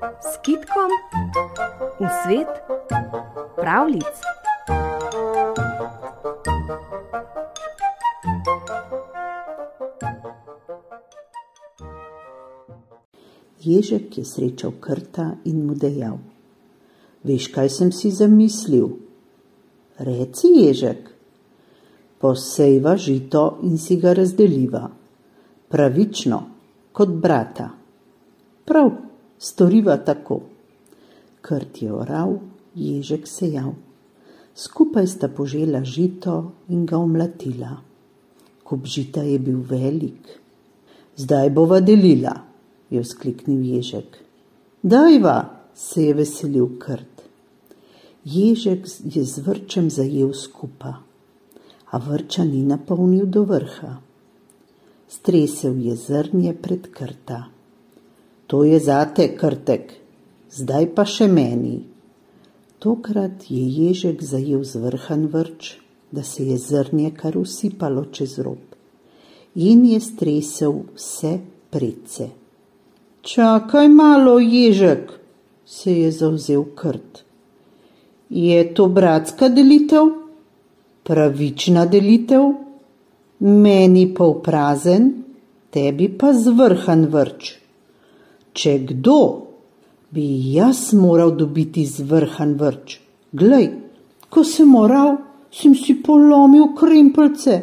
[0.00, 0.88] s kitkom
[2.00, 2.52] v svet
[3.56, 4.16] pravlic.
[13.60, 16.16] Ježek je srečal krta in mu dejal:
[17.20, 18.88] Veš, kaj sem si zamislil?
[20.00, 21.12] Reci, Ježek,
[22.16, 24.88] posejva žito in si ga razdeliva,
[25.68, 26.40] pravično,
[26.96, 27.68] kot brata.
[28.64, 29.09] Prav,
[29.40, 30.40] storiva tako.
[31.40, 32.36] Krt je oral,
[32.76, 33.72] Ježek sejal.
[34.54, 37.80] Skupaj sta požela žito in ga omlatila.
[38.62, 40.28] Kup žita je bil velik.
[41.16, 42.36] Zdaj bova delila
[42.90, 44.20] je vzkliknil Ježek.
[44.82, 45.38] Dajva,
[45.74, 47.24] se je veselil Krt.
[48.24, 51.00] Ježek je z vrčem zajel skupaj,
[51.90, 53.96] a vrča ni napolnil do vrha.
[55.08, 57.48] Stresel je zrnje pred Krta.
[58.50, 59.92] To je zate, Krtek,
[60.50, 61.76] zdaj pa še meni.
[62.82, 65.76] Tokrat je Ježek zajel z vrhan vrč,
[66.10, 68.70] da se je zrnje kar usipalo čez rob
[69.54, 71.38] in je stresel vse
[71.70, 72.28] predse.
[73.22, 75.10] Čakaj malo, ježek,
[75.66, 77.24] se je zauzel krt.
[78.30, 80.06] Je to bratska delitev,
[81.02, 82.46] pravična delitev,
[83.40, 85.12] meni pa prazen,
[85.70, 87.59] tebi pa zvrhan vrč.
[88.52, 89.20] Če kdo,
[90.10, 92.98] bi jaz moral dobiti zvrhan vrč.
[93.32, 93.68] Glej,
[94.30, 95.16] ko sem moral,
[95.50, 97.58] sem si polomil krempelce,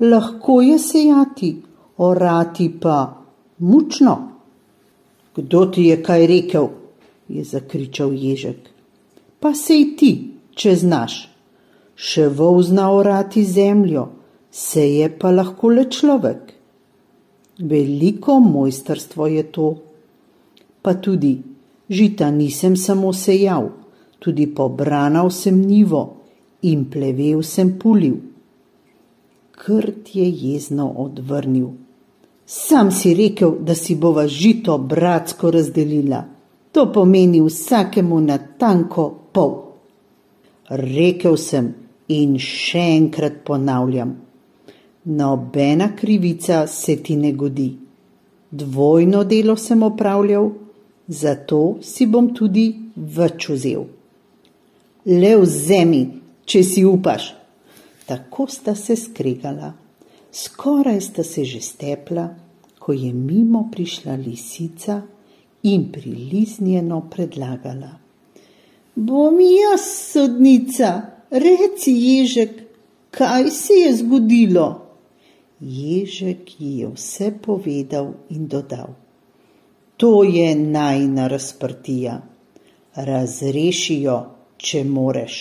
[0.00, 1.52] lahko je sejati,
[1.98, 2.98] orati pa
[3.58, 4.16] mučno.
[5.36, 6.68] Kdo ti je kaj rekel?
[7.28, 8.68] je zakričal ježek.
[9.40, 10.12] Pa sej ti,
[10.54, 11.26] če znaš.
[11.96, 14.08] Še vol zna orati zemljo,
[14.50, 16.52] se je pa lahko le človek.
[17.58, 19.68] Veliko mojstrstvo je to.
[20.86, 21.42] Pa tudi
[21.90, 23.64] žita nisem samo sejal,
[24.22, 26.02] tudi pobranal sem nivo
[26.62, 28.14] in plevel sem pulil.
[29.50, 31.72] Krt je jezno odvrnil.
[32.46, 36.20] Sam si rekel, da si bova žito bratsko razdelila.
[36.72, 39.54] To pomeni vsakemu na tanko pol.
[40.70, 41.72] Rekel sem
[42.14, 44.14] in še enkrat ponavljam.
[45.04, 47.72] Nobena krivica se ti ne godi.
[48.50, 50.65] Dvojno delo sem opravljal,
[51.08, 53.84] zato si bom tudi več vzel.
[55.06, 56.02] Le vzemi,
[56.46, 57.30] če si upaš.
[58.06, 59.72] Tako sta se skregala.
[60.32, 62.26] Skoraj sta se že stepla,
[62.78, 65.00] ko je mimo prišla lisica
[65.62, 67.98] in priliznjeno predlagala:
[68.94, 70.90] Bom jaz sodnica,
[71.30, 72.52] reci ježek,
[73.10, 74.68] kaj se je zgodilo?
[75.60, 79.05] Ježek ji je vse povedal in dodal:
[79.96, 82.20] To je najna razprtija,
[82.94, 84.16] razreši jo,
[84.56, 85.36] če moreš.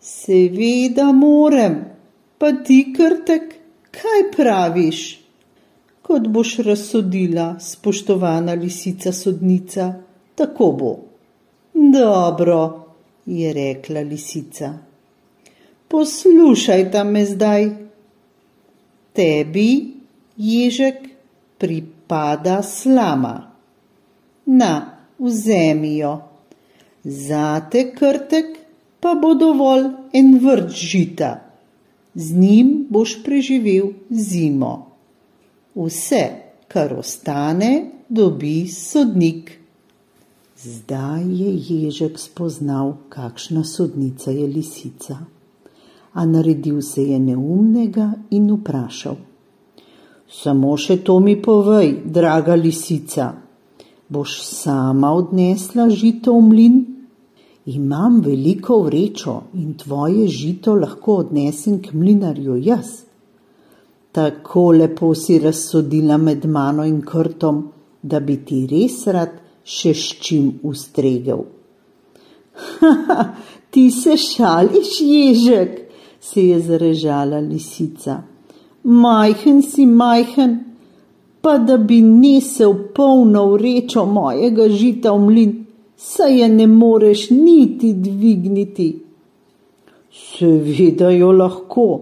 [0.00, 1.74] Seveda morem,
[2.38, 3.58] pa ti krtek
[3.92, 5.02] kaj praviš?
[6.02, 9.92] Kot boš razsodila, spoštovana lisica sodnica,
[10.34, 10.92] tako bo.
[11.74, 12.60] Dobro,
[13.26, 14.72] je rekla lisica.
[15.88, 17.68] Poslušajta me zdaj.
[19.12, 19.92] Tebi,
[20.36, 20.96] ježek,
[21.58, 23.47] pripada slama.
[24.48, 24.72] Na,
[25.18, 26.14] vzemi jo.
[27.04, 28.56] Zate krtek
[29.00, 31.48] pa bo dovolj en vrt žita
[32.18, 34.86] z njim boš preživel zimo.
[35.74, 36.24] Vse,
[36.68, 39.52] kar ostane, dobi sodnik.
[40.56, 45.18] Zdaj je ježek spoznal, kakšna sodnica je lisica,
[46.12, 49.16] a naredil se je neumnega in vprašal:
[50.28, 53.30] Samo še to mi povej, draga lisica,
[54.08, 56.78] boš sama odnesla žito v mlin?
[57.68, 63.02] Imam veliko vrečo in tvoje žito lahko odnesem k mlinarju jaz.
[64.12, 67.68] Tako lepo si razsodila med mano in krtom,
[68.02, 71.44] da bi ti res rad še s čim ustregel.
[72.80, 73.28] Haha,
[73.70, 75.76] ti se šališ, ježek,
[76.20, 78.22] se je zarežala lisica.
[78.82, 80.56] Majhen si majhen,
[81.40, 85.52] pa da bi nesel polno vrečo mojega žita v mlin
[85.98, 88.98] saj je ne moreš niti dvigniti.
[90.12, 92.00] Seveda jo lahko,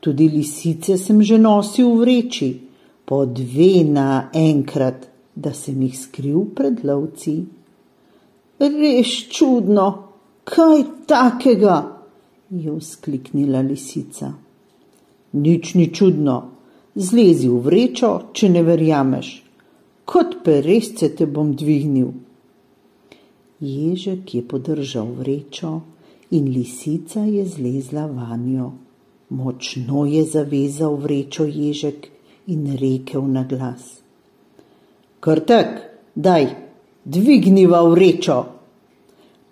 [0.00, 2.50] tudi lisice sem že nosil v reči,
[3.04, 7.38] po dve na enkrat, da sem jih skril pred lovci.
[8.58, 9.86] Res čudno,
[10.44, 11.78] kaj takega,
[12.50, 14.32] je vzkliknila lisica.
[15.32, 16.36] Nič ni čudno,
[16.98, 19.28] zlezi v vrečo, če ne verjameš.
[20.08, 22.10] Kot peresce te bom dvignil
[23.60, 25.80] Ježek je podržal vrečo
[26.30, 28.70] in lisica je zlezla vanjo.
[29.30, 32.06] Močno je zavezal vrečo ježek
[32.46, 33.98] in rekel na glas:
[35.20, 35.66] Krtek,
[36.14, 36.46] daj,
[37.04, 38.44] dvigniva vrečo,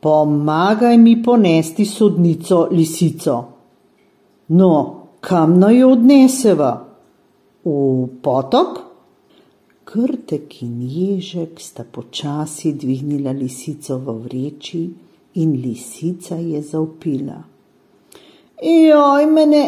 [0.00, 3.44] pomagaj mi ponesti sodnico lisico.
[4.48, 6.85] No, kam naj jo odneseva?
[7.66, 8.78] V potok?
[9.84, 14.82] Krtek in ježek sta počasi dvignila lisico v vreči
[15.42, 17.42] in lisica je zaupila.
[18.62, 19.62] Joj, mene,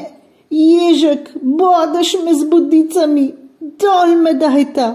[0.51, 3.25] ježek, bodeš me z budicami,
[3.83, 4.87] dol me dajta,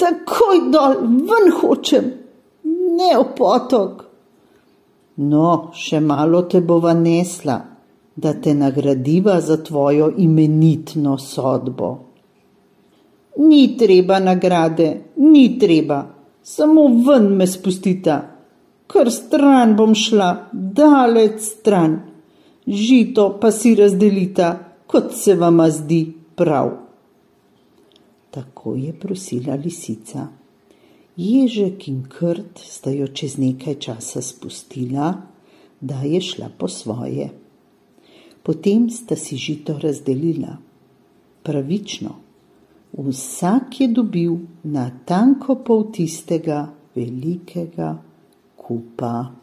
[0.00, 2.06] takoj dol, ven hočem,
[2.96, 4.06] ne v potok.
[5.20, 7.58] No, še malo te bova nesla,
[8.16, 12.11] da te nagradiva za tvojo imenitno sodbo.
[13.42, 16.02] Ni treba nagrade, ni treba,
[16.42, 18.16] samo ven me spustita,
[18.86, 21.96] kar stran bom šla, daleč stran,
[22.66, 24.52] žito pa si razdelita,
[24.86, 26.04] kot se vama zdi
[26.36, 26.70] prav.
[28.30, 30.28] Tako je prosila lisica.
[31.16, 35.12] Ježek in krt sta jo čez nekaj časa spustila,
[35.80, 37.28] da je šla po svoje.
[38.42, 40.56] Potem sta si žito razdelila,
[41.42, 42.21] pravično.
[42.92, 47.96] Vsak je dobil na tanko pol tistega velikega
[48.56, 49.41] kupa.